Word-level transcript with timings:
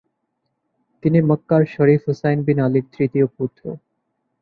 তিনি 1.03 1.19
মক্কার 1.29 1.61
Sharif 1.73 2.01
Hussein 2.07 2.39
bin 2.45 2.59
আলীর 2.65 2.85
তৃতীয় 2.93 3.25
পুত্র। 3.35 3.63